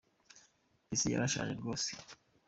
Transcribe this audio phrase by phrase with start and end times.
[0.93, 1.89] Isi yarashaje rwose.